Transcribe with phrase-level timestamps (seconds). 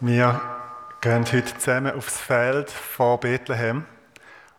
[0.00, 0.38] Wir
[1.00, 3.86] gehen heute zusammen aufs Feld vor Bethlehem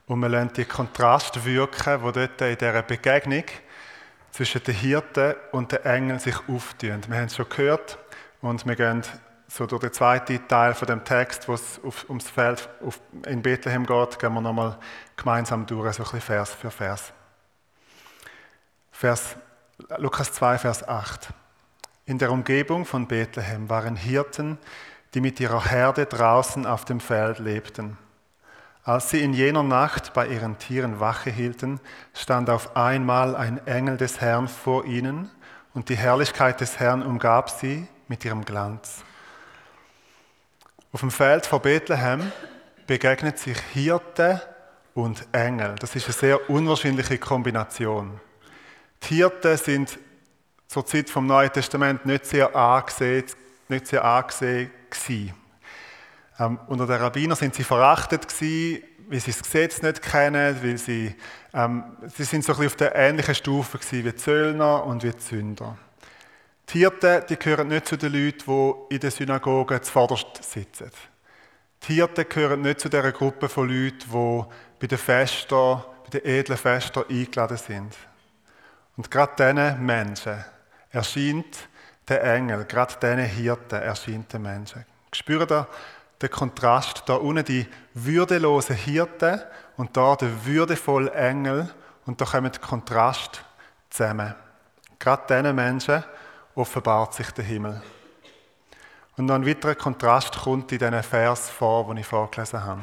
[0.07, 3.43] und wir lassen die Kontrast wirken, wo dort in dieser Begegnung
[4.31, 7.03] zwischen den Hirten und den Engeln sich auftun.
[7.07, 7.99] Wir haben es schon gehört
[8.41, 9.03] und wir gehen
[9.47, 13.43] so durch den zweiten Teil von dem Text, wo es auf, ums Feld auf, in
[13.43, 14.79] Bethlehem geht, gehen wir nochmal
[15.15, 17.13] gemeinsam durch, so ein bisschen Vers für Vers.
[18.91, 19.35] Vers
[19.97, 21.29] Lukas 2, Vers 8.
[22.07, 24.57] In der Umgebung von Bethlehem waren Hirten,
[25.17, 27.97] die mit ihrer Herde draußen auf dem Feld lebten.
[28.83, 31.79] Als sie in jener Nacht bei ihren Tieren Wache hielten,
[32.13, 35.31] stand auf einmal ein Engel des Herrn vor ihnen
[35.73, 39.03] und die Herrlichkeit des Herrn umgab sie mit ihrem Glanz.
[40.93, 42.31] Auf dem Feld vor Bethlehem
[42.85, 44.43] begegnet sich Hirte
[44.93, 45.73] und Engel.
[45.79, 48.19] Das ist eine sehr unwahrscheinliche Kombination.
[49.01, 49.97] Die Hirten sind
[50.67, 53.25] zur Zeit vom Neuen Testament nicht sehr angesehen,
[53.69, 54.71] nicht sehr angesehen.
[56.39, 60.77] Ähm, unter den Rabbiner sind sie verachtet gewesen, weil sie das Gesetz nicht kennen, weil
[60.77, 61.15] sie,
[61.53, 61.83] ähm,
[62.15, 65.21] sie sind so ein bisschen auf der ähnlichen Stufe gewesen wie Zöllner und wie die
[65.21, 65.77] Sünder.
[66.69, 68.43] Die Hirten, die gehören nicht zu den Leuten,
[68.89, 70.91] die in den Synagogen zuvorderst sitzen.
[71.87, 74.43] Die Hirten gehören nicht zu dieser Gruppe von Leuten, die
[74.79, 77.95] bei den Festen, bei den edlen Festen eingeladen sind.
[78.97, 80.43] Und gerade diesen Menschen
[80.91, 81.69] erscheint
[82.07, 84.85] der Engel, gerade diesen Hirten erscheint der Menschen.
[85.11, 85.67] Spürt ihr
[86.21, 87.03] den Kontrast?
[87.07, 89.41] Da unten die würdelosen Hirten
[89.75, 91.69] und da der würdevolle Engel
[92.05, 93.43] und da kommen der Kontrast
[93.89, 94.35] zusammen.
[94.99, 96.03] Gerade diesen Menschen
[96.55, 97.81] offenbart sich der Himmel.
[99.17, 102.81] Und noch ein weiterer Kontrast kommt in diesen Vers vor, den ich vorgelesen habe.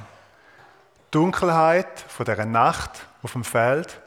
[0.96, 4.00] Die Dunkelheit von dieser Nacht auf dem Feld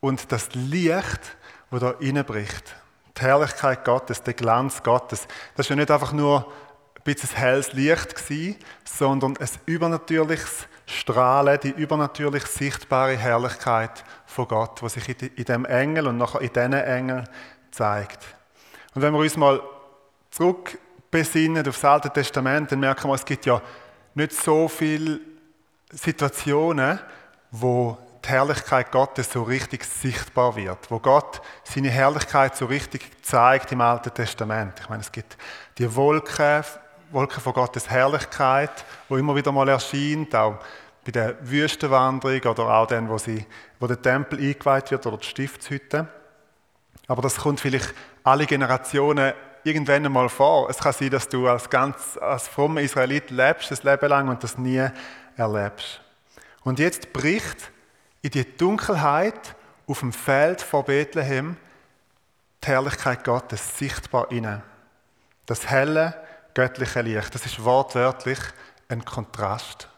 [0.00, 1.36] und das Licht,
[1.70, 2.74] das da reinbricht.
[3.16, 5.26] Die Herrlichkeit Gottes, der Glanz Gottes.
[5.56, 6.52] Das ist ja nicht einfach nur
[6.96, 14.82] ein bisschen helles Licht gewesen, sondern ein übernatürliches Strahlen, die übernatürlich sichtbare Herrlichkeit von Gott,
[14.82, 17.28] die sich in dem Engel und nachher in diesen Engeln
[17.70, 18.24] zeigt.
[18.94, 19.62] Und wenn wir uns mal
[20.30, 20.78] zurück
[21.10, 23.62] besinnen auf das Alte Testament, dann merken wir, es gibt ja
[24.14, 25.20] nicht so viele
[25.90, 26.98] Situationen,
[27.50, 33.72] wo die Herrlichkeit Gottes so richtig sichtbar wird, wo Gott seine Herrlichkeit so richtig zeigt
[33.72, 34.80] im Alten Testament.
[34.80, 35.36] Ich meine, es gibt
[35.78, 36.64] die Wolke,
[37.10, 40.58] Wolke von Gottes Herrlichkeit, wo immer wieder mal erscheint, auch
[41.04, 43.44] bei der Wüstenwanderung oder auch dann, wo, sie,
[43.78, 46.08] wo der Tempel eingeweiht wird oder die Stiftshütte.
[47.06, 47.92] Aber das kommt vielleicht
[48.22, 50.70] alle Generationen irgendwann einmal vor.
[50.70, 54.42] Es kann sein, dass du als ganz als frommer Israelit lebst, das Leben lang und
[54.42, 54.86] das nie
[55.36, 56.00] erlebst.
[56.62, 57.70] Und jetzt bricht
[58.24, 59.54] in die Dunkelheit
[59.86, 61.58] auf dem Feld vor Bethlehem
[62.64, 64.62] die Herrlichkeit Gottes sichtbar inne.
[65.44, 66.14] Das helle,
[66.54, 68.38] göttliche Licht, das ist wortwörtlich
[68.88, 69.90] ein Kontrast.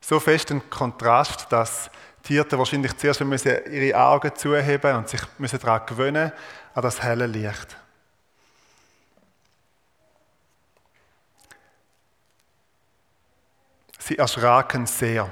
[0.00, 1.90] So fest ein Kontrast, dass
[2.26, 6.32] Hirten wahrscheinlich zuerst müssen ihre Augen zuheben und sich müssen daran gewöhnen,
[6.72, 7.76] an das helle Licht.
[13.98, 15.30] Sie erschraken sehr.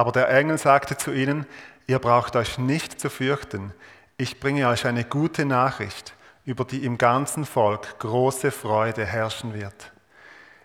[0.00, 1.44] Aber der Engel sagte zu ihnen,
[1.86, 3.74] ihr braucht euch nicht zu fürchten,
[4.16, 6.14] ich bringe euch eine gute Nachricht,
[6.46, 9.92] über die im ganzen Volk große Freude herrschen wird.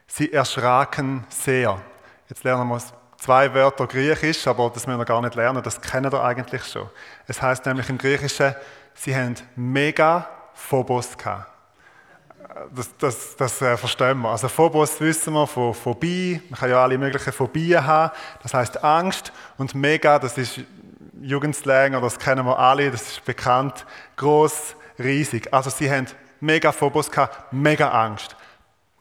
[0.07, 1.81] Sie erschraken sehr.
[2.29, 2.81] Jetzt lernen wir
[3.18, 6.90] zwei Wörter Griechisch, aber das müssen wir gar nicht lernen, das kennen wir eigentlich schon.
[7.28, 8.56] Es heißt nämlich im Griechischen,
[8.94, 11.55] sie haben mega Phobos gehabt
[12.74, 14.30] das, das, das äh, verstehen wir.
[14.30, 18.84] Also Phobos wissen wir von Phobie, man kann ja alle möglichen Phobien haben, das heißt
[18.84, 20.62] Angst und Mega, das ist
[21.22, 23.85] Jugendslang, oder das kennen wir alle, das ist bekannt,
[24.16, 25.53] groß, riesig.
[25.53, 26.08] Also sie haben
[26.40, 28.35] mega Phobos gehabt, mega Angst.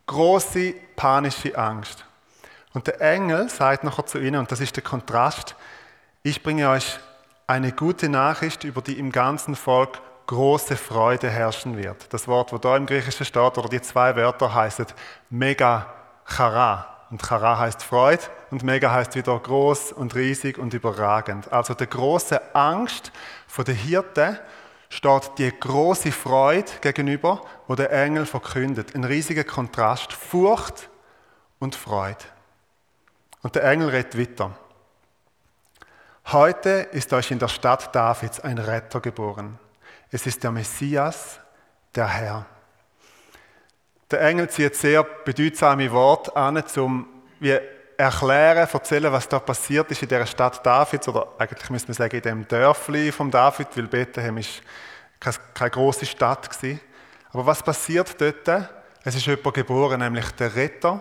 [0.06, 2.04] Große panische Angst.
[2.72, 5.54] Und der Engel sagt nachher zu ihnen, und das ist der Kontrast,
[6.22, 6.98] ich bringe euch
[7.46, 12.12] eine gute Nachricht, über die im ganzen Volk große Freude herrschen wird.
[12.12, 14.86] Das Wort, wo da im Griechischen steht, oder die zwei Wörter heißen
[15.30, 15.86] mega
[16.26, 16.86] chara.
[17.10, 21.52] Und chara heißt Freude und mega heißt wieder groß und riesig und überragend.
[21.52, 23.12] Also der große Angst
[23.46, 24.40] von der Hirte
[24.88, 28.94] steht die große Freude gegenüber, wo der Engel verkündet.
[28.94, 30.88] Ein riesiger Kontrast, Furcht
[31.58, 32.24] und Freude.
[33.42, 34.52] Und der Engel redet weiter.
[36.32, 39.58] Heute ist euch in der Stadt Davids ein Retter geboren.
[40.14, 41.40] Es ist der Messias,
[41.92, 42.46] der Herr.
[44.08, 47.08] Der Engel zieht sehr bedeutsame Worte an, um
[47.40, 47.58] wie
[47.96, 52.14] erklären, erzählen, was da passiert ist in der Stadt Davids, oder eigentlich müsste man sagen,
[52.14, 54.62] in dem Dörfli von David, weil Bethlehem ist
[55.18, 56.80] keine, keine große Stadt gewesen.
[57.32, 58.68] Aber was passiert dort?
[59.02, 61.00] Es ist jemand geboren, nämlich der Retter,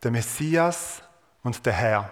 [0.00, 1.02] der Messias
[1.42, 2.10] und der Herr.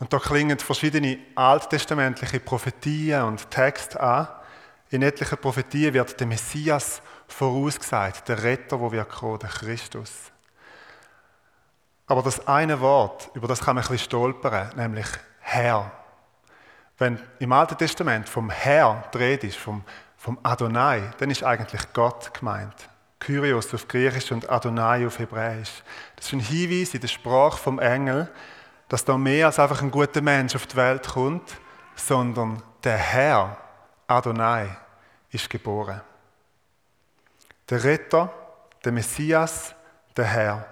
[0.00, 4.26] Und da klingen verschiedene alttestamentliche Prophetien und Texte an.
[4.90, 10.12] In etlichen Prophetien wird der Messias vorausgesagt, der Retter, wo wir kommen, der Christus.
[12.06, 15.06] Aber das eine Wort, über das kann man ein bisschen stolpern, nämlich
[15.40, 15.92] Herr.
[16.96, 19.84] Wenn im Alten Testament vom Herr dreht ist, vom,
[20.16, 22.88] vom Adonai, dann ist eigentlich Gott gemeint.
[23.20, 25.82] Kyrios auf Griechisch und Adonai auf Hebräisch.
[26.16, 28.28] Das ist ein Hinweis in der Sprache vom Engel,
[28.88, 31.56] dass da mehr als einfach ein guter Mensch auf die Welt kommt,
[31.94, 33.56] sondern der Herr,
[34.08, 34.68] Adonai,
[35.30, 36.00] ist geboren.
[37.68, 38.32] Der Retter,
[38.84, 39.74] der Messias,
[40.16, 40.66] der Herr.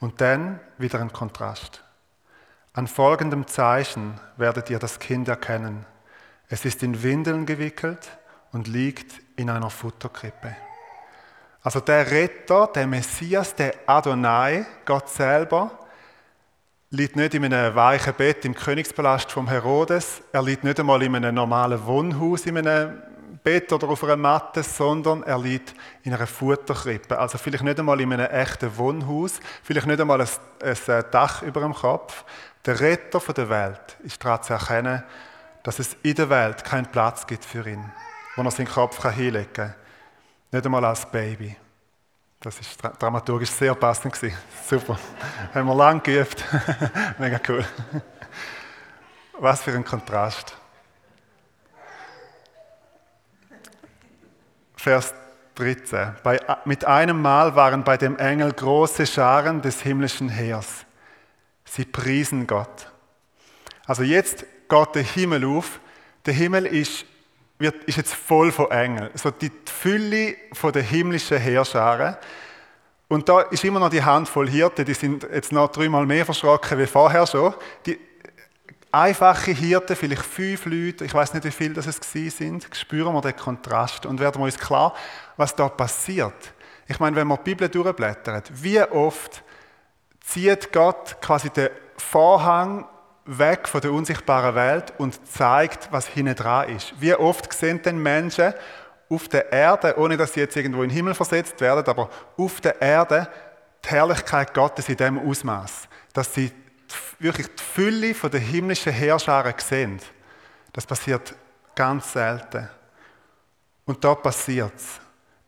[0.00, 1.82] Und dann wieder ein Kontrast.
[2.72, 5.84] An folgendem Zeichen werdet ihr das Kind erkennen.
[6.48, 8.08] Es ist in Windeln gewickelt
[8.52, 10.56] und liegt in einer Futterkrippe.
[11.62, 15.87] Also der Retter, der Messias, der Adonai, Gott selber,
[16.90, 20.22] liegt nicht in einem weichen Bett im Königspalast vom Herodes.
[20.32, 23.02] Er liegt nicht einmal in einem normalen Wohnhaus, in einem
[23.44, 27.18] Bett oder auf einer Matte, sondern er liegt in einer Futterkrippe.
[27.18, 30.28] Also vielleicht nicht einmal in einem echten Wohnhaus, vielleicht nicht einmal ein,
[30.62, 32.24] ein Dach über dem Kopf.
[32.64, 35.02] Der Retter der Welt ist daran zu erkennen,
[35.62, 37.84] dass es in der Welt keinen Platz gibt für ihn,
[38.34, 39.74] wo er seinen Kopf hinlegen kann.
[40.50, 41.54] Nicht einmal als Baby.
[42.48, 44.34] Das ist dramaturgisch sehr passend gewesen.
[44.66, 44.98] Super.
[45.52, 46.42] Haben wir lang geübt.
[47.18, 47.62] Mega cool.
[49.38, 50.56] Was für ein Kontrast.
[54.76, 55.12] Vers
[55.56, 56.14] 13.
[56.22, 60.86] Bei, mit einem Mal waren bei dem Engel große Scharen des himmlischen Heers.
[61.66, 62.90] Sie priesen Gott.
[63.84, 65.80] Also jetzt geht der Himmel auf.
[66.24, 67.04] Der Himmel ist,
[67.58, 69.10] wird, ist jetzt voll von Engeln.
[69.14, 72.16] So die Fülle von der himmlischen Heerscharen.
[73.08, 76.78] Und da ist immer noch die Handvoll Hirten, die sind jetzt noch dreimal mehr verschrocken
[76.78, 77.54] wie vorher schon.
[77.86, 77.98] Die
[78.92, 83.20] einfache Hirten, vielleicht fünf Leute, ich weiß nicht, wie viele das es sind, spüren wir
[83.22, 84.94] den Kontrast und werden wir uns klar,
[85.36, 86.52] was da passiert.
[86.86, 89.42] Ich meine, wenn man die Bibel durchblättert, wie oft
[90.20, 92.86] zieht Gott quasi den Vorhang
[93.28, 96.94] weg von der unsichtbaren Welt und zeigt, was hinten dran ist.
[96.98, 98.54] Wie oft sehen denn Menschen
[99.10, 102.08] auf der Erde, ohne dass sie jetzt irgendwo in den Himmel versetzt werden, aber
[102.38, 103.28] auf der Erde
[103.84, 106.50] die Herrlichkeit Gottes in dem Ausmaß, dass sie
[107.18, 110.00] wirklich die Fülle von der himmlischen Herrscharen sehen.
[110.72, 111.34] Das passiert
[111.74, 112.68] ganz selten.
[113.84, 115.00] Und da passiert es.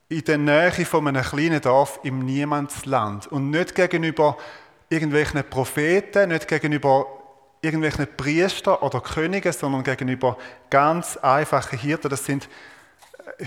[0.09, 3.26] In der Nähe von einem kleinen Dorf im Niemandsland.
[3.29, 4.37] Und nicht gegenüber
[4.88, 7.20] irgendwelchen Propheten, nicht gegenüber
[7.61, 10.37] irgendwelchen Priester oder Königen, sondern gegenüber
[10.71, 12.09] ganz einfachen Hirten.
[12.09, 12.49] Das sind,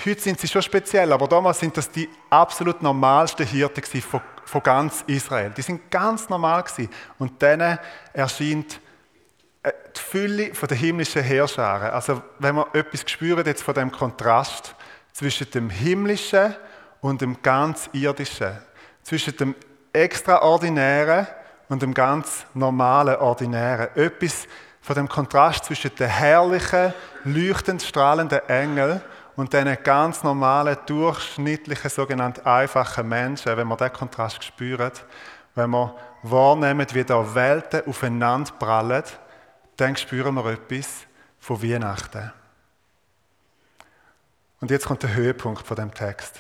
[0.05, 4.61] heute sind sie schon speziell, aber damals sind das die absolut normalsten Hirten von von
[4.61, 5.51] ganz Israel.
[5.55, 6.89] Die sind ganz normal gewesen.
[7.17, 7.79] Und dann
[8.13, 8.79] erscheint
[9.63, 11.91] äh, die Fülle von der himmlischen Heerscharen.
[11.91, 14.75] Also wenn wir etwas spüren jetzt von dem Kontrast
[15.11, 16.55] zwischen dem himmlischen
[17.01, 18.57] und dem ganz irdischen,
[19.01, 19.55] zwischen dem
[19.91, 21.27] extraordinären
[21.69, 24.47] und dem ganz normalen ordinären, etwas
[24.81, 26.93] von dem Kontrast zwischen den herrlichen,
[27.23, 29.01] leuchtend strahlenden Engeln
[29.35, 34.91] und diesen ganz normalen, durchschnittlichen, sogenannten einfachen Menschen, wenn wir diesen Kontrast spüren,
[35.55, 39.03] wenn wir wahrnehmen, wie da Welten aufeinander prallen,
[39.77, 41.07] dann spüren wir etwas
[41.39, 42.31] von Weihnachten.
[44.59, 46.39] Und jetzt kommt der Höhepunkt von dem Text.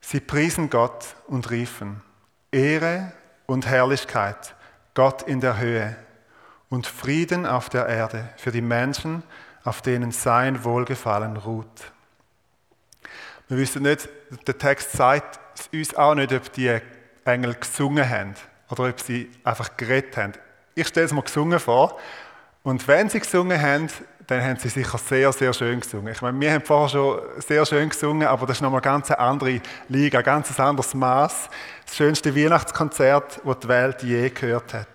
[0.00, 2.02] Sie priesen Gott und riefen,
[2.50, 3.12] Ehre
[3.50, 4.54] und Herrlichkeit,
[4.94, 5.96] Gott in der Höhe
[6.68, 9.24] und Frieden auf der Erde für die Menschen,
[9.64, 11.66] auf denen sein Wohlgefallen ruht.
[13.48, 14.08] Wir wissen nicht,
[14.46, 15.40] der Text sagt
[15.72, 16.78] uns auch nicht, ob die
[17.24, 18.34] Engel gesungen haben
[18.68, 20.34] oder ob sie einfach geredet haben.
[20.76, 21.98] Ich stelle es mir gesungen vor.
[22.62, 23.88] Und wenn sie gesungen haben,
[24.30, 26.12] dann haben sie sicher sehr, sehr schön gesungen.
[26.12, 29.18] Ich meine, wir haben vorher schon sehr schön gesungen, aber das ist nochmal ganz eine
[29.18, 31.48] andere Liga, ein ganz anderes Maß.
[31.84, 34.86] Das schönste Weihnachtskonzert, das die Welt je gehört hat.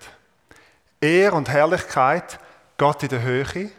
[1.02, 2.40] Ehr und Herrlichkeit,
[2.78, 3.72] Gott in der Höhe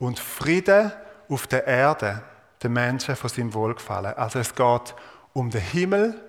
[0.00, 0.92] und Friede
[1.28, 2.22] auf der Erde,
[2.60, 4.14] den Menschen von seinem Wohlgefallen.
[4.16, 4.94] Also es geht
[5.32, 6.20] um den Himmel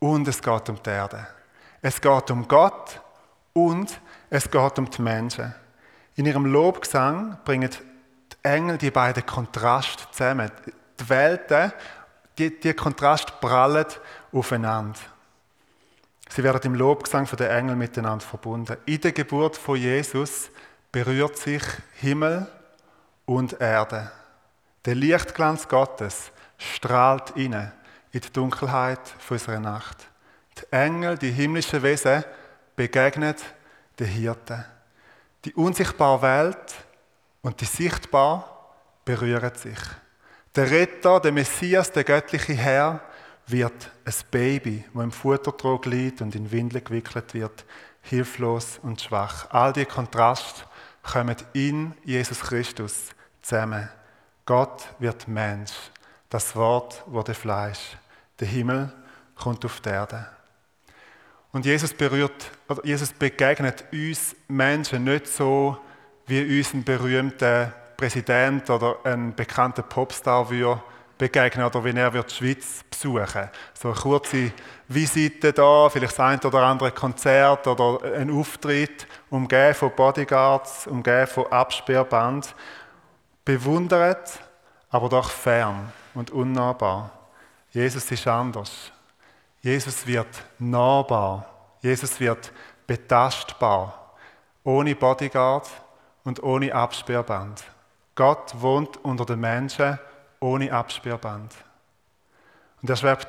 [0.00, 1.28] und es geht um die Erde.
[1.80, 3.00] Es geht um Gott
[3.52, 5.54] und es geht um die Menschen.
[6.16, 7.70] In ihrem Lobgesang bringen
[8.42, 10.50] Engel die beiden Kontraste zusammen.
[10.98, 11.72] Die Welten,
[12.38, 13.86] die, die Kontrast prallen
[14.32, 14.98] aufeinander.
[16.28, 18.76] Sie werden im Lobgesang von den Engeln miteinander verbunden.
[18.86, 20.50] In der Geburt von Jesus
[20.90, 21.62] berührt sich
[22.00, 22.46] Himmel
[23.26, 24.10] und Erde.
[24.84, 27.72] Der Lichtglanz Gottes strahlt inne
[28.12, 29.98] in die Dunkelheit unserer Nacht.
[30.58, 32.24] Die Engel, die himmlischen Wesen,
[32.76, 33.34] begegnen
[33.98, 34.64] den Hirten.
[35.44, 36.74] Die unsichtbare Welt
[37.42, 39.78] und die sichtbar berühren sich.
[40.54, 43.00] Der Retter, der Messias, der göttliche Herr,
[43.46, 47.64] wird ein Baby, das im Futtertrog liegt und in Windeln gewickelt wird,
[48.02, 49.50] hilflos und schwach.
[49.50, 50.62] All die Kontraste
[51.02, 53.88] kommen in Jesus Christus zusammen.
[54.46, 55.72] Gott wird Mensch.
[56.28, 57.96] Das Wort wurde Fleisch.
[58.38, 58.92] Der Himmel
[59.34, 60.26] kommt auf die Erde.
[61.52, 65.78] Und Jesus berührt, oder Jesus begegnet uns Menschen nicht so,
[66.26, 70.82] wie uns ein berühmter Präsident oder ein bekannter Popstar würde
[71.22, 74.52] begegnen oder wie er die Schweiz besuchen So eine kurze
[74.88, 81.46] Visite da, vielleicht ein oder andere Konzert oder ein Auftritt, umgeben von Bodyguards, umgeben von
[81.46, 82.54] Absperrband.
[83.44, 84.40] Bewundert,
[84.90, 87.10] aber doch fern und unnahbar.
[87.70, 88.90] Jesus ist anders.
[89.60, 91.46] Jesus wird nahbar.
[91.80, 92.52] Jesus wird
[92.86, 94.14] betastbar.
[94.64, 95.68] Ohne Bodyguard
[96.24, 97.64] und ohne Absperrband.
[98.14, 99.98] Gott wohnt unter den Menschen
[100.40, 101.54] ohne Absperrband.
[102.80, 103.28] Und er schwebt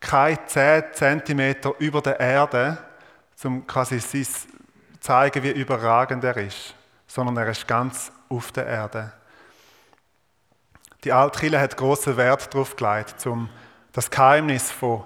[0.00, 2.78] keine 10 cm über der Erde,
[3.44, 4.24] um quasi zu
[5.00, 6.74] zeigen, wie überragend er ist,
[7.06, 9.12] sondern er ist ganz auf der Erde.
[11.04, 13.48] Die Altkirche hat großen Wert darauf gelegt, um
[13.92, 15.04] das Geheimnis von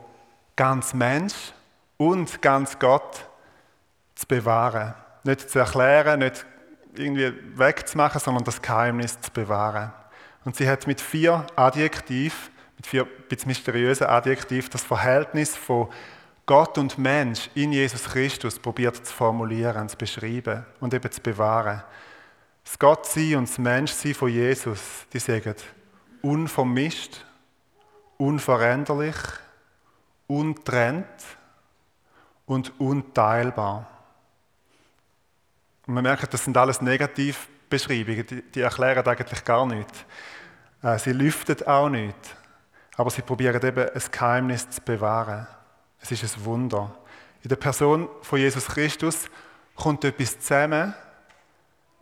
[0.57, 1.53] ganz Mensch
[1.97, 3.27] und ganz Gott
[4.15, 4.95] zu bewahren.
[5.25, 6.47] Nicht zu erklären, nicht
[6.95, 9.93] irgendwie wegzumachen, sondern das Geheimnis zu bewahren.
[10.45, 15.89] Und sie hat mit vier Adjektiv, mit vier bisschen mysteriösen Adjektiv, das Verhältnis von
[16.45, 21.83] Gott und Mensch in Jesus Christus probiert zu formulieren, zu beschreiben und eben zu bewahren.
[22.65, 25.55] Das Gottsein und das Menschsein von Jesus, die sagen
[26.23, 27.25] unvermischt,
[28.19, 29.17] unveränderlich,
[30.27, 31.07] untrennt
[32.47, 33.92] und unteilbar.
[35.93, 40.07] Und man merkt, das sind alles Negativbeschreibungen, die, die erklären eigentlich gar nichts.
[40.83, 42.17] Äh, sie lüften auch nicht,
[42.97, 45.47] aber sie probieren eben ein Geheimnis zu bewahren.
[46.01, 46.97] Es ist ein Wunder.
[47.43, 49.27] In der Person von Jesus Christus
[49.77, 50.95] kommt etwas zusammen,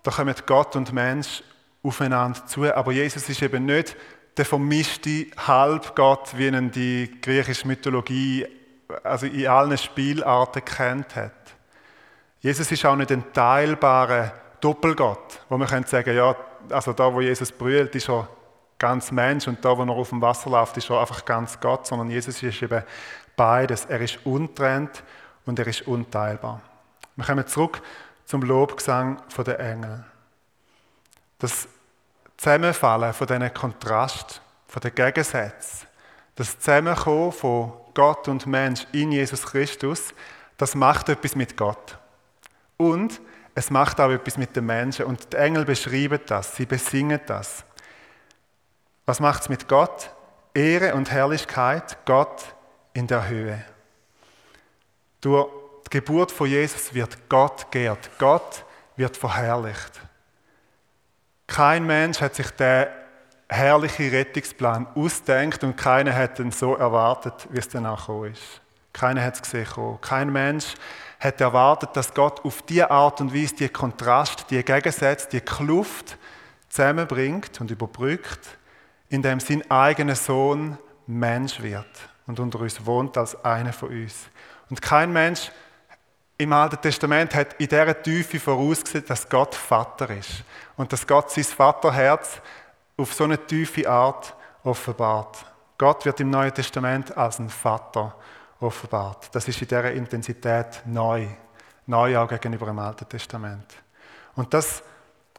[0.05, 1.43] da kommen Gott und Mensch
[1.83, 3.97] aufeinander zu, aber Jesus ist eben nicht
[4.37, 8.47] der vermischte Halbgott, wie ihn die griechische Mythologie
[9.03, 11.33] also in allen Spielarten kennt hat.
[12.41, 16.35] Jesus ist auch nicht ein teilbarer Doppelgott, wo man könnte sagen, ja,
[16.71, 18.29] also da, wo Jesus brüllt, ist er
[18.79, 21.87] ganz Mensch und da, wo er auf dem Wasser läuft, ist er einfach ganz Gott,
[21.87, 22.83] sondern Jesus ist eben
[23.37, 23.85] beides.
[23.85, 25.03] Er ist untrennt
[25.45, 26.61] und er ist unteilbar.
[27.17, 27.83] Wir kommen zurück
[28.25, 30.05] zum Lobgesang der Engel.
[31.39, 31.69] Das
[32.39, 35.87] Zusammenfallen von diesen Kontrast, von den Gegensätzen,
[36.37, 40.15] das Zusammenkommen von Gott und Mensch in Jesus Christus,
[40.57, 41.99] das macht etwas mit Gott.
[42.81, 43.21] Und
[43.55, 45.05] es macht auch etwas mit den Menschen.
[45.05, 47.63] Und die Engel beschreiben das, sie besingen das.
[49.05, 50.09] Was macht es mit Gott?
[50.55, 52.55] Ehre und Herrlichkeit, Gott
[52.95, 53.63] in der Höhe.
[55.21, 55.51] Durch
[55.87, 58.09] die Geburt von Jesus wird Gott geehrt.
[58.19, 58.65] Gott
[58.97, 60.01] wird verherrlicht.
[61.47, 62.87] Kein Mensch hat sich den
[63.47, 68.63] herrlichen Rettungsplan ausdenkt und keiner hat ihn so erwartet, wie es dann auch ist.
[68.95, 69.99] Keiner hat es gesehen.
[70.01, 70.75] Kein Mensch
[71.21, 76.17] hat erwartet, dass Gott auf diese Art und Weise die Kontrast, die Gegensätze, die Kluft
[76.71, 78.41] zusammenbringt und überbrückt,
[79.11, 81.87] indem sein eigener Sohn Mensch wird
[82.27, 84.29] und unter uns wohnt als einer von uns.
[84.71, 85.51] Und kein Mensch
[86.39, 90.43] im Alten Testament hat in dieser Tiefe vorausgesehen, dass Gott Vater ist
[90.77, 92.41] und dass Gott sein Vaterherz
[92.97, 94.35] auf so eine tiefe Art
[94.65, 95.45] offenbart.
[95.77, 98.15] Gott wird im Neuen Testament als ein Vater
[98.61, 99.35] offenbart.
[99.35, 101.27] Das ist in dieser Intensität neu.
[101.87, 103.67] Neu auch gegenüber dem Alten Testament.
[104.37, 104.83] Und das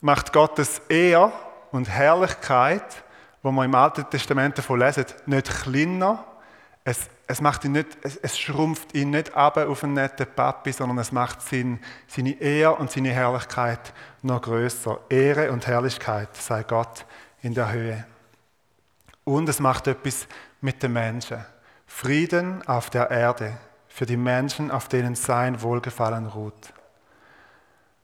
[0.01, 1.31] macht Gottes Ehr
[1.71, 3.03] und Herrlichkeit,
[3.41, 6.25] wo man im Alten Testament davon lesen, nicht kleiner.
[6.83, 10.71] Es, es, macht ihn nicht, es, es schrumpft ihn nicht ab auf einen netten Papi,
[10.71, 14.99] sondern es macht seine, seine Ehr und seine Herrlichkeit noch größer.
[15.09, 17.05] Ehre und Herrlichkeit sei Gott
[17.41, 18.05] in der Höhe.
[19.23, 20.27] Und es macht etwas
[20.59, 21.45] mit den Menschen.
[21.93, 23.57] Frieden auf der Erde
[23.87, 26.73] für die Menschen, auf denen sein Wohlgefallen ruht.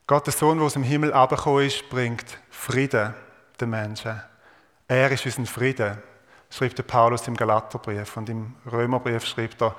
[0.05, 3.15] Gottes Sohn, der aus dem Himmel abgekommen ist, bringt Frieden
[3.59, 4.21] den Menschen.
[4.87, 5.97] Er ist unser Frieden,
[6.51, 9.75] schreibt der Paulus im Galaterbrief und im Römerbrief schreibt er,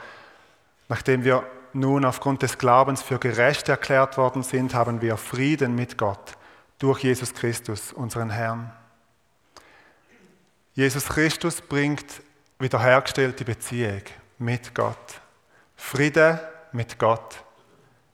[0.88, 5.96] nachdem wir nun aufgrund des Glaubens für gerecht erklärt worden sind, haben wir Frieden mit
[5.96, 6.36] Gott
[6.80, 8.72] durch Jesus Christus, unseren Herrn.
[10.74, 12.22] Jesus Christus bringt
[12.58, 14.02] wiederhergestellte Beziehung
[14.38, 15.20] mit Gott.
[15.76, 16.40] Friede
[16.72, 17.42] mit Gott.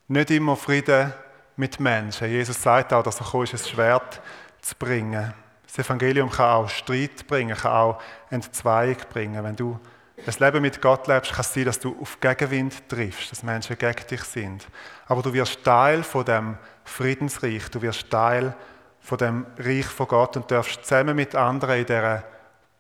[0.09, 1.13] Nicht immer Friede
[1.57, 2.29] mit Menschen.
[2.29, 4.21] Jesus sagt auch, dass er gekommen ist, ein Schwert
[4.61, 5.33] zu bringen.
[5.67, 9.43] Das Evangelium kann auch Streit bringen, kann auch Entzweiung bringen.
[9.43, 9.79] Wenn du
[10.25, 13.77] ein Leben mit Gott lebst, kann es sein, dass du auf Gegenwind triffst, dass Menschen
[13.79, 14.67] gegen dich sind.
[15.07, 18.55] Aber du wirst Teil von dem Friedensreich, du wirst Teil
[19.01, 22.23] von dem Reich von Gott und darfst zusammen mit anderen in, dieser,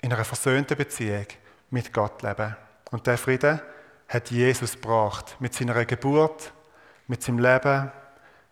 [0.00, 1.26] in einer versöhnten Beziehung
[1.74, 2.56] mit Gott leben.
[2.92, 3.60] Und der Frieden
[4.08, 5.36] hat Jesus gebracht.
[5.40, 6.52] Mit seiner Geburt,
[7.08, 7.90] mit seinem Leben.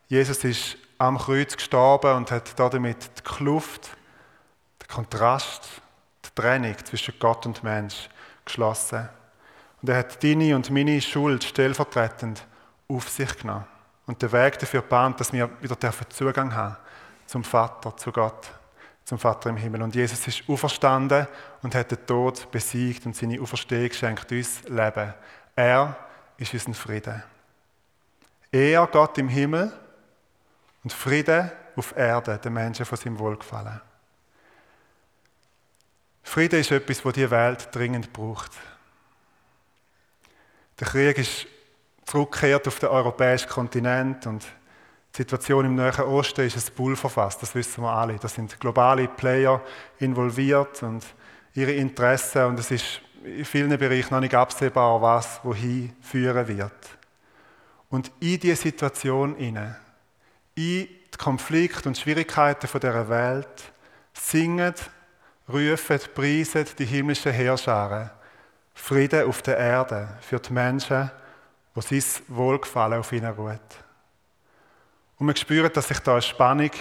[0.09, 3.91] Jesus ist am Kreuz gestorben und hat damit die Kluft,
[4.83, 5.69] den Kontrast,
[6.25, 8.09] die Trennung zwischen Gott und Mensch
[8.45, 9.09] geschlossen.
[9.81, 12.45] Und er hat deine und meine Schuld stellvertretend
[12.89, 13.65] auf sich genommen.
[14.07, 15.79] Und den Weg dafür bahnt, dass wir wieder
[16.11, 16.77] Zugang haben
[17.27, 18.51] zum Vater, zu Gott,
[19.05, 19.83] zum Vater im Himmel.
[19.83, 21.27] Und Jesus ist auferstanden
[21.63, 25.15] und hat den Tod besiegt und seine Auferstehung schenkt uns Leben.
[25.57, 25.97] Er
[26.37, 27.23] ist unser Frieden.
[28.51, 29.73] Er, Gott im Himmel
[30.85, 33.81] und Frieden auf Erde, den Menschen von seinem Wohlgefallen.
[36.23, 38.53] Frieden ist etwas, was die Welt dringend braucht.
[40.79, 41.47] Der Krieg ist
[42.05, 44.45] zurückgekehrt auf den europäischen Kontinent und
[45.13, 48.17] die Situation im Nahen Osten ist ein Pulverfass, das wissen wir alle.
[48.17, 49.61] Da sind globale Player
[49.99, 51.05] involviert und
[51.55, 56.73] ihre Interessen und es ist in vielen Bereichen noch nicht absehbar, was wohin führen wird.
[57.91, 59.77] Und in diese Situation inne,
[60.55, 63.73] in die Konflikte und Schwierigkeiten dieser Welt,
[64.15, 64.75] singen
[65.47, 68.11] rufen, preisen die himmlischen Herrscharen
[68.75, 71.11] Frieden auf der Erde für die Menschen,
[71.75, 73.61] wo sein Wohlgefallen auf ihnen ruht.
[75.23, 76.73] Und man spürt, dass sich da eine Spannung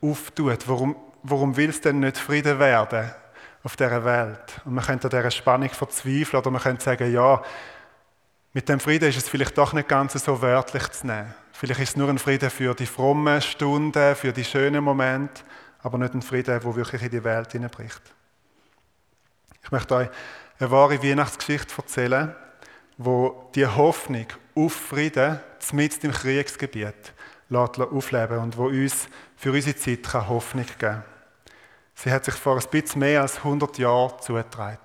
[0.00, 0.68] auftut.
[0.68, 3.10] Warum, warum will es denn nicht Frieden werden
[3.64, 4.60] auf dieser Welt?
[4.64, 7.42] Und man könnte an dieser Spannung verzweifeln oder man könnte sagen, ja,
[8.52, 11.34] mit dem Frieden ist es vielleicht doch nicht ganz so wörtlich zu nehmen.
[11.52, 15.42] Vielleicht ist es nur ein Frieden für die frommen Stunden, für die schönen Momente
[15.82, 18.02] aber nicht ein Frieden, der wirklich in die Welt hineinbricht.
[19.64, 20.08] Ich möchte euch
[20.60, 22.36] eine wahre Weihnachtsgeschichte erzählen,
[22.98, 25.40] wo die Hoffnung auf Frieden
[25.72, 27.14] mitten im Kriegsgebiet
[27.56, 31.04] aufleben und wo uns für unsere Zeit Hoffnung geben kann.
[31.94, 34.78] Sie hat sich vor ein bisschen mehr als 100 Jahren zugetragen.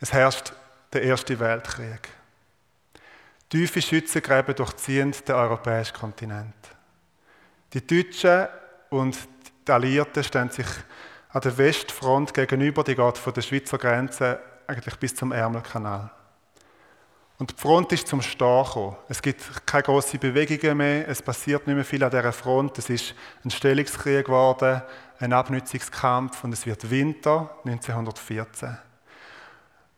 [0.00, 0.52] Es herrscht
[0.92, 2.08] der Erste Weltkrieg.
[3.48, 6.54] Tiefe Schützengräben durchziehen den europäischen Kontinent.
[7.72, 8.48] Die Deutschen
[8.90, 9.16] und
[9.66, 10.66] die Alliierten stehen sich
[11.28, 16.10] an der Westfront gegenüber, die geht von der Schweizer Grenze eigentlich bis zum Ärmelkanal.
[17.38, 18.96] Und die Front ist zum Stehen gekommen.
[19.08, 22.78] Es gibt keine grossen Bewegungen mehr, es passiert nicht mehr viel an dieser Front.
[22.78, 24.80] Es ist ein Stellungskrieg geworden,
[25.18, 28.78] ein Abnützungskampf und es wird Winter 1914.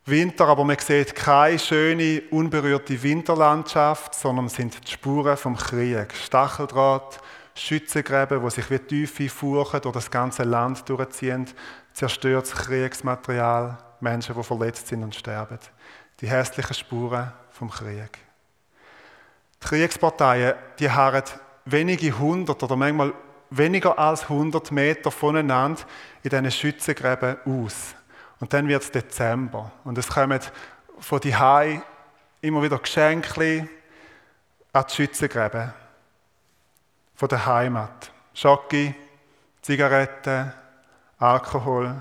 [0.04, 6.14] Winter, aber man sieht keine schöne, unberührte Winterlandschaft, sondern es sind die Spuren vom Krieg.
[6.14, 7.20] Stacheldraht,
[7.54, 11.46] Schützengräben, die sich wie tiefe Furchen durch das ganze Land durchziehen,
[11.92, 15.58] zerstörtes Kriegsmaterial, Menschen, die verletzt sind und sterben.
[16.20, 18.18] Die hässlichen Spuren vom Krieg.
[19.62, 21.24] Die Kriegsparteien, die harren
[21.64, 23.12] wenige hundert oder manchmal
[23.50, 25.82] weniger als hundert Meter voneinander
[26.22, 27.94] in diesen Schützengräben aus.
[28.40, 29.70] Und dann wird es Dezember.
[29.84, 30.40] Und es kommen
[30.98, 31.82] von die Hai
[32.40, 33.68] immer wieder Geschenke
[34.72, 35.72] an die Schützengräben
[37.14, 38.12] von der Heimat.
[38.34, 38.94] Schocke,
[39.62, 40.52] Zigaretten,
[41.18, 42.00] Alkohol,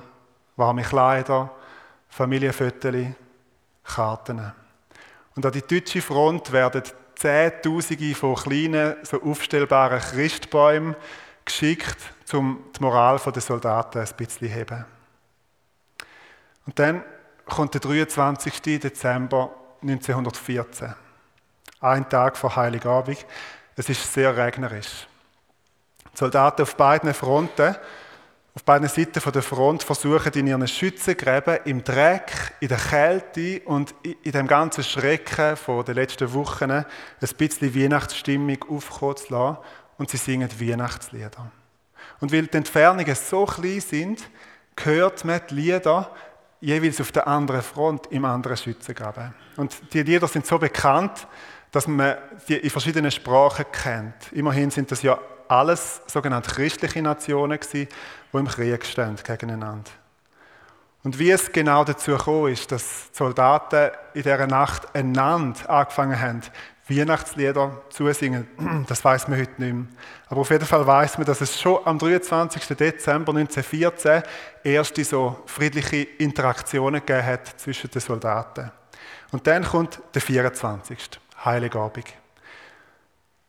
[0.56, 1.50] warme Kleider,
[2.10, 3.08] Familienfotos,
[3.88, 4.54] Karten.
[5.36, 6.84] Und an die deutsche Front werden
[7.16, 10.96] Zehntausende von kleinen, so aufstellbaren Christbäumen
[11.44, 11.98] geschickt,
[12.34, 14.86] um die Moral der Soldaten ein bisschen zu heben.
[16.66, 17.04] Und dann
[17.46, 18.62] kommt der 23.
[18.80, 20.94] Dezember 1914,
[21.80, 23.26] ein Tag vor Heiligabend.
[23.76, 25.08] Es ist sehr regnerisch.
[26.14, 27.76] Die Soldaten auf beiden Fronten,
[28.58, 33.94] auf beiden Seiten der Front versuchen in ihren Schützengräben im Dreck, in der Kälte und
[34.02, 36.86] in dem ganzen Schrecken von den letzten Wochen ein
[37.38, 39.58] bisschen Weihnachtsstimmung aufkommen zu lassen
[40.00, 41.52] und sie singen Weihnachtslieder.
[42.20, 44.28] Und weil die Entfernungen so klein sind,
[44.82, 46.10] hört man die Lieder
[46.60, 49.36] jeweils auf der anderen Front im anderen Schützengraben.
[49.58, 51.28] Und die Lieder sind so bekannt,
[51.70, 52.16] dass man
[52.48, 54.32] die in verschiedenen Sprachen kennt.
[54.32, 57.88] Immerhin sind das ja alles sogenannte christliche Nationen die
[58.34, 59.90] im Krieg stehen gegeneinander.
[61.04, 66.20] Und wie es genau dazu gekommen ist, dass die Soldaten in dieser Nacht einander angefangen
[66.20, 66.42] haben,
[66.90, 68.48] Weihnachtslieder zusingen,
[68.88, 69.86] das weiß man heute nicht mehr.
[70.30, 72.66] Aber auf jeden Fall weiß man, dass es schon am 23.
[72.78, 74.24] Dezember 1914
[74.64, 78.72] erste so friedliche Interaktionen gegeben hat zwischen den Soldaten.
[79.32, 80.98] Und dann kommt der 24.
[81.44, 82.06] Heiligabend.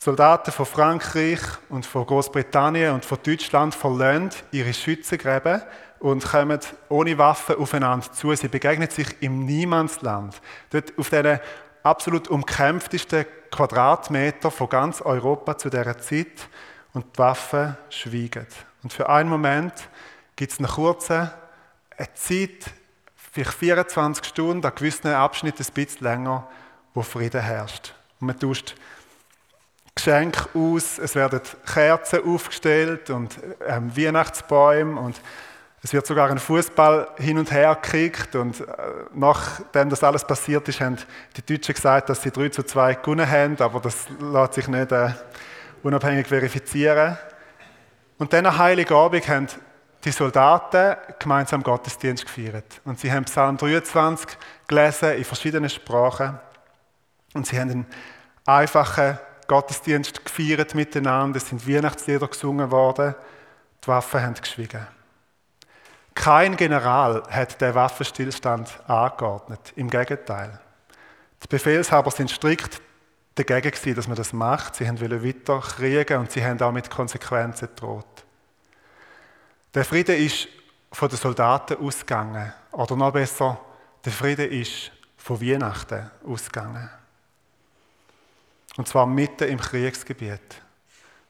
[0.01, 5.61] Soldaten von Frankreich und von Großbritannien und von Deutschland verlassen ihre Schützengräben
[5.99, 8.33] und kommen ohne Waffen aufeinander zu.
[8.35, 10.41] Sie begegnen sich im Niemandsland.
[10.71, 11.41] Dort auf diesen
[11.83, 16.49] absolut umkämpftesten Quadratmeter von ganz Europa zu dieser Zeit
[16.93, 18.47] und die Waffen schweigen.
[18.85, 19.73] Und für einen Moment
[20.37, 21.33] gibt es eine kurze
[21.97, 22.71] eine Zeit,
[23.17, 26.47] vielleicht 24 Stunden, an gewissen Abschnitten ein bisschen länger,
[26.95, 27.95] wo Frieden herrscht.
[28.21, 28.77] Und man tauscht
[29.99, 35.21] Geschenke aus, es werden Kerzen aufgestellt und ähm, Weihnachtsbäume und
[35.83, 38.65] es wird sogar ein Fußball hin und her gekickt und äh,
[39.13, 40.99] nachdem das alles passiert ist, haben
[41.37, 44.93] die Deutschen gesagt, dass sie 3 zu 2 gewonnen haben, aber das lässt sich nicht
[44.93, 45.11] äh,
[45.83, 47.19] unabhängig verifizieren.
[48.19, 49.49] Und dann am Heiligabend haben
[50.05, 52.81] die Soldaten gemeinsam Gottesdienst gefeiert.
[52.85, 56.39] Und sie haben Psalm 23 gelesen in verschiedenen Sprachen.
[57.35, 57.87] Und sie haben einen
[58.47, 63.15] einfachen Gottesdienst gefeiert miteinander, es sind Weihnachtslieder gesungen worden,
[63.83, 64.87] die Waffen haben geschwiegen.
[66.15, 70.61] Kein General hat den Waffenstillstand angeordnet, im Gegenteil.
[71.43, 72.81] Die Befehlshaber sind strikt
[73.37, 74.75] dagegen gewesen, dass man das macht.
[74.75, 78.25] Sie wollten weiter kriegen und sie haben auch mit Konsequenzen gedroht.
[79.75, 80.49] Der Friede ist
[80.91, 82.53] von den Soldaten ausgegangen.
[82.73, 83.61] Oder noch besser,
[84.05, 86.91] der Friede ist von Weihnachten ausgegangen.
[88.79, 90.63] Und zwar mitten im Kriegsgebiet.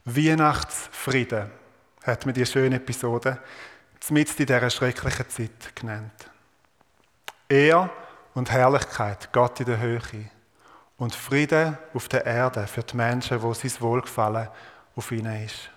[0.04, 1.50] Weihnachtsfrieden
[2.04, 3.38] hat man die schöne Episode
[4.10, 6.30] mitten in dieser schrecklichen Zeit genannt.
[7.48, 7.88] Er
[8.34, 10.30] und Herrlichkeit, Gott in der Höhe.
[10.98, 14.48] Und Frieden auf der Erde für die Menschen, wo sein Wohlgefallen
[14.94, 15.70] auf ihnen ist.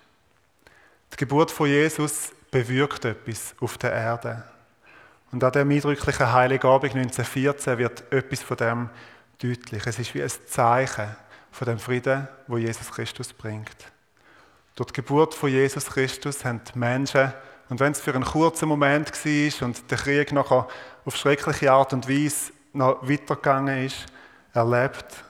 [1.12, 4.44] Die Geburt von Jesus bewirkt etwas auf der Erde.
[5.30, 8.90] Und an dem eindrücklichen Heiligabend 1914 wird etwas von dem
[9.42, 9.86] deutlich.
[9.86, 11.16] Es ist wie ein Zeichen
[11.52, 13.76] von dem Frieden, wo Jesus Christus bringt.
[14.74, 17.32] Durch die Geburt von Jesus Christus haben die Menschen,
[17.68, 20.66] und wenn es für einen kurzen Moment war und der Krieg nachher
[21.04, 24.06] auf schreckliche Art und Weise noch weitergegangen ist,
[24.52, 25.24] erlebt,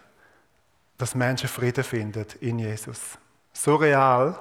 [0.98, 3.18] dass Menschen Frieden finden in Jesus.
[3.52, 4.38] So real,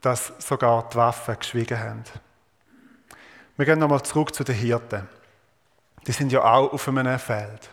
[0.00, 2.04] dass sogar die Waffen geschwiegen haben.
[3.56, 5.08] Wir gehen nochmal zurück zu den Hirten.
[6.06, 7.70] Die sind ja auch auf einem Feld.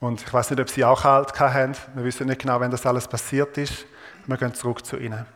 [0.00, 1.74] Und ich weiß nicht, ob sie auch kalt haben.
[1.94, 3.86] Wir wissen nicht genau, wann das alles passiert ist.
[4.26, 5.26] Wir gehen zurück zu ihnen.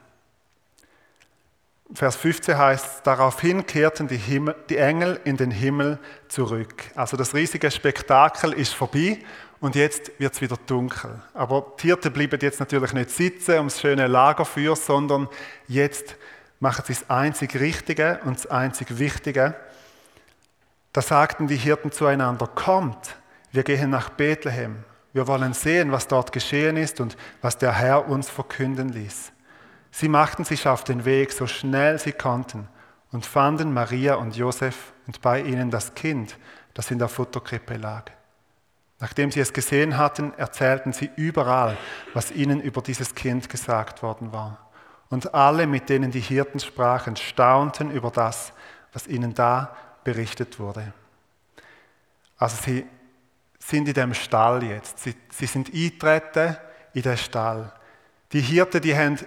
[1.93, 6.85] Vers 15 heißt, daraufhin kehrten die, Himmel, die, Engel in den Himmel zurück.
[6.95, 9.19] Also das riesige Spektakel ist vorbei
[9.61, 11.21] und jetzt wird es wieder dunkel.
[11.35, 15.29] Aber die Hirten bleiben jetzt natürlich nicht sitzen ums schöne Lagerfeuer, sondern
[15.67, 16.15] jetzt
[16.61, 19.57] machen sie das einzig Richtige und das einzig Wichtige.
[20.93, 23.17] Da sagten die Hirten zueinander, kommt,
[23.53, 24.85] wir gehen nach Bethlehem.
[25.13, 29.33] Wir wollen sehen, was dort geschehen ist und was der Herr uns verkünden ließ.
[29.91, 32.69] Sie machten sich auf den Weg, so schnell sie konnten,
[33.11, 36.39] und fanden Maria und Josef und bei ihnen das Kind,
[36.75, 38.05] das in der Futterkrippe lag.
[39.01, 41.77] Nachdem sie es gesehen hatten, erzählten sie überall,
[42.15, 44.71] was ihnen über dieses Kind gesagt worden war.
[45.09, 48.53] Und alle, mit denen die Hirten sprachen, staunten über das,
[48.93, 50.93] was ihnen da berichtet wurde.
[52.37, 52.87] Also sie
[53.61, 54.99] sind in dem Stall jetzt.
[54.99, 56.57] Sie, sie sind eingetreten
[56.93, 57.73] in den Stall.
[58.33, 59.19] Die Hirten, die haben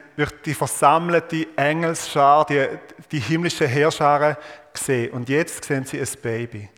[0.45, 2.65] die versammelte Engelsschar, die,
[3.11, 4.37] die himmlische Heerschare
[4.73, 5.11] gesehen.
[5.11, 6.69] Und jetzt sehen sie ein Baby.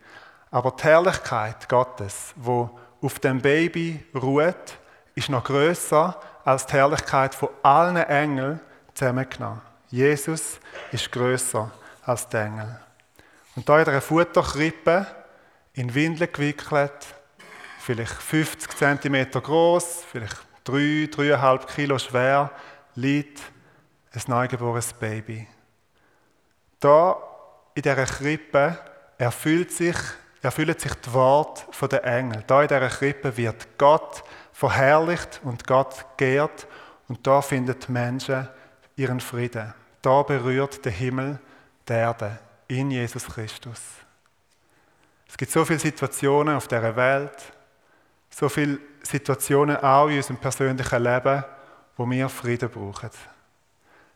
[0.52, 4.78] Aber die Herrlichkeit Gottes, wo auf dem Baby ruht,
[5.13, 8.60] ist noch größer als die Herrlichkeit von allen Engeln
[8.94, 9.62] zusammengenommen.
[9.89, 10.60] Jesus
[10.91, 11.72] ist größer
[12.04, 12.80] als die Engel.
[13.56, 15.08] Und da in einer Futterkrippe,
[15.74, 17.14] in Windeln gewickelt,
[17.86, 20.74] vielleicht 50 cm groß, vielleicht 3,
[21.06, 22.52] 3,5 Kilo schwer,
[22.95, 23.41] liegt
[24.12, 25.48] ein neugeborenes Baby.
[26.80, 27.15] Da
[27.76, 28.80] in dieser Krippe
[29.19, 29.95] erfüllt sich,
[30.41, 32.43] erfüllen sich die Worte der Engel.
[32.48, 36.67] Da in dieser Krippe wird Gott verherrlicht und Gott geehrt
[37.08, 38.48] und da finden die Menschen
[38.95, 39.74] ihren Frieden.
[40.02, 41.39] Da berührt der Himmel
[41.88, 43.80] die Erde in Jesus Christus.
[45.28, 47.55] Es gibt so viele Situationen auf dieser Welt,
[48.38, 51.41] so viele Situationen auch in unserem persönlichen Leben,
[51.95, 53.10] wo wir Frieden brauchen.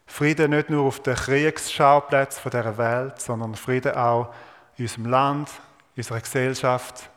[0.05, 4.33] Frieden nicht nur auf den Kriegsschauplätzen dieser Welt, sondern Frieden auch
[4.75, 5.49] in unserem Land,
[5.95, 7.09] in unserer Gesellschaft,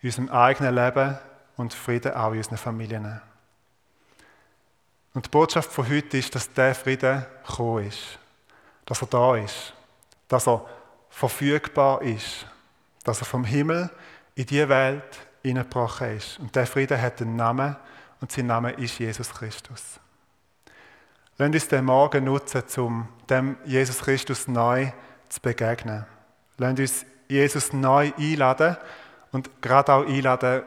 [0.00, 1.18] in unserem eigenen Leben
[1.56, 3.20] und Frieden auch in unseren Familien.
[5.14, 8.16] Und die Botschaft von heute ist, dass der Friede gekommen ist.
[8.86, 9.72] Dass er da ist.
[10.28, 10.64] Dass er
[11.10, 12.46] verfügbar ist.
[13.02, 13.90] Dass er vom Himmel
[14.36, 16.38] in diese Welt hineingebrochen ist.
[16.38, 17.76] Und der Friede hat einen Namen
[18.20, 20.00] und sein Name ist Jesus Christus.
[21.36, 24.90] Lasst uns den Morgen nutzen, um dem Jesus Christus neu
[25.28, 26.04] zu begegnen.
[26.56, 28.76] Lasst uns Jesus neu einladen
[29.30, 30.62] und gerade auch einladen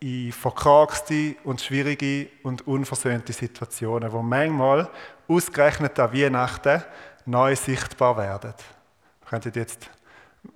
[0.00, 4.88] in verkorkste und schwierige und unversöhnte Situationen, wo manchmal
[5.28, 6.82] ausgerechnet an Weihnachten
[7.24, 8.54] neu sichtbar werden.
[9.22, 9.90] Ihr könnt jetzt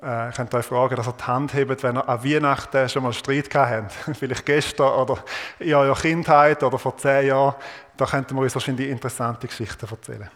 [0.02, 3.12] äh, könnt euch fragen, dass ihr die Hand hebt, wenn ihr an Weihnachten schon mal
[3.12, 4.16] Streit gehabt habt.
[4.18, 5.22] Vielleicht gestern oder
[5.58, 7.54] in eurer Kindheit oder vor zehn Jahren.
[7.96, 10.30] Da könnten wir uns wahrscheinlich interessante Geschichten erzählen.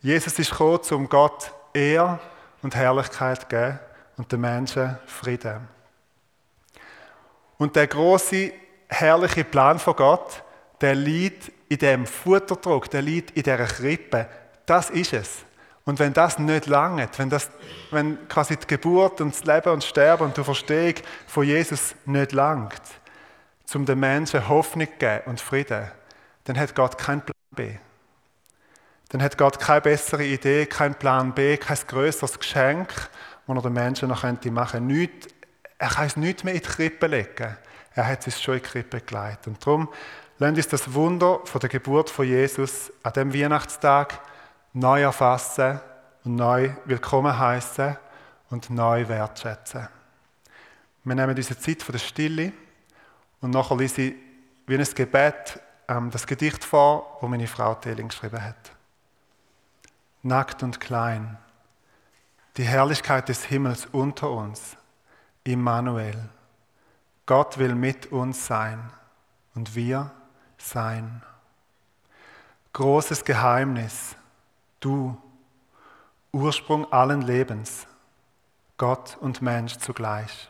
[0.00, 2.18] Jesus ist gekommen, um Gott Ehr
[2.62, 3.78] und Herrlichkeit zu geben
[4.16, 5.68] und den Menschen Frieden.
[7.58, 8.52] Und der große
[8.88, 10.42] herrliche Plan von Gott,
[10.80, 14.28] der liegt in dem Futterdruck, der liegt in der Krippe.
[14.64, 15.44] Das ist es.
[15.88, 17.48] Und wenn das nicht langt, wenn, das,
[17.90, 20.96] wenn quasi die Geburt und das Leben und das Sterben und die Verstehung
[21.26, 22.82] von Jesus nicht langt,
[23.72, 25.90] um den Menschen Hoffnung zu geben und Frieden,
[26.44, 27.70] dann hat Gott keinen Plan B.
[29.08, 32.88] Dann hat Gott keine bessere Idee, keinen Plan B, kein größeres Geschenk,
[33.46, 35.28] das er den Menschen noch machen könnte.
[35.78, 37.56] Er kann es nicht mehr in die Krippe legen.
[37.94, 39.46] Er hat es schon in die Krippe gelegt.
[39.46, 39.88] Und darum
[40.36, 44.20] lasst uns das Wunder von der Geburt von Jesus an dem Weihnachtstag
[44.78, 45.80] neu erfassen
[46.24, 47.96] und neu willkommen heißen
[48.50, 49.88] und neu wertschätzen.
[51.02, 52.52] Wir nehmen diese Zeit von der Stille
[53.40, 54.14] und nachher lese ich
[54.66, 58.70] wie ein Gebet ähm, das Gedicht vor, das meine Frau Teling geschrieben hat.
[60.22, 61.38] Nackt und klein,
[62.56, 64.76] die Herrlichkeit des Himmels unter uns,
[65.42, 66.28] Immanuel.
[67.26, 68.92] Gott will mit uns sein
[69.54, 70.10] und wir
[70.56, 71.22] sein.
[72.72, 74.14] Großes Geheimnis,
[74.80, 75.16] Du,
[76.30, 77.86] Ursprung allen Lebens,
[78.76, 80.48] Gott und Mensch zugleich.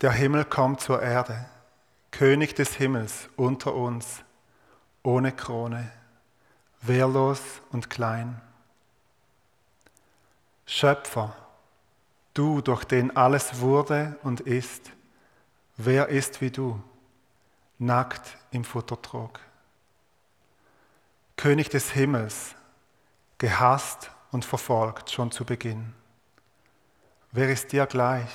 [0.00, 1.46] Der Himmel kommt zur Erde,
[2.10, 4.22] König des Himmels unter uns,
[5.02, 5.90] ohne Krone,
[6.80, 7.42] wehrlos
[7.72, 8.40] und klein.
[10.64, 11.34] Schöpfer,
[12.32, 14.92] du, durch den alles wurde und ist,
[15.76, 16.80] wer ist wie du,
[17.78, 19.40] nackt im Futtertrog.
[21.38, 22.56] König des Himmels,
[23.38, 25.94] gehasst und verfolgt schon zu Beginn.
[27.30, 28.28] Wer ist dir gleich?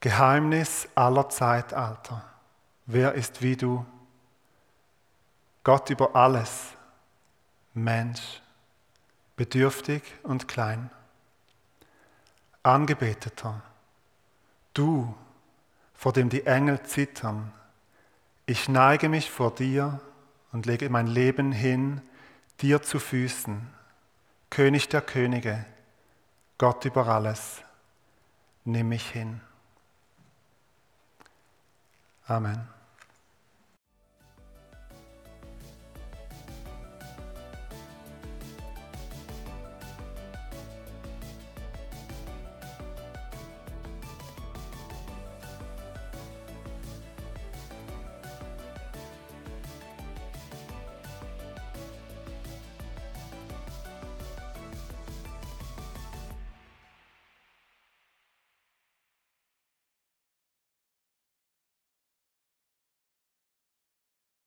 [0.00, 2.24] Geheimnis aller Zeitalter.
[2.86, 3.84] Wer ist wie du?
[5.64, 6.72] Gott über alles,
[7.74, 8.40] Mensch,
[9.36, 10.90] bedürftig und klein.
[12.62, 13.60] Angebeteter,
[14.72, 15.14] du,
[15.92, 17.52] vor dem die Engel zittern,
[18.46, 20.00] ich neige mich vor dir
[20.56, 22.00] und lege mein Leben hin,
[22.62, 23.68] dir zu Füßen,
[24.48, 25.66] König der Könige,
[26.56, 27.62] Gott über alles,
[28.64, 29.42] nimm mich hin.
[32.26, 32.66] Amen.